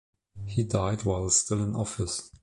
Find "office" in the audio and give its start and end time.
1.75-2.31